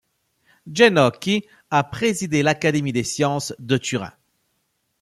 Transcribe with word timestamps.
Genocchi 0.65 1.45
a 1.69 1.83
présidé 1.83 2.41
l'Académie 2.41 2.91
des 2.91 3.03
sciences 3.03 3.53
de 3.59 3.77
Turin. 3.77 4.11